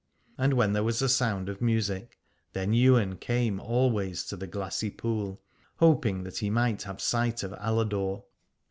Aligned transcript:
And 0.35 0.53
when 0.55 0.73
there 0.73 0.83
was 0.83 0.99
a 1.03 1.07
sound 1.07 1.47
of 1.47 1.61
music 1.61 2.17
then 2.53 2.73
Ywain 2.73 3.17
came 3.17 3.59
always 3.59 4.23
to 4.23 4.35
the 4.35 4.47
glassy 4.47 4.89
pool, 4.89 5.39
hoping 5.75 6.23
that 6.23 6.39
he 6.39 6.49
might 6.49 6.81
have 6.81 6.99
sight 6.99 7.43
of 7.43 7.51
Aladore. 7.51 8.23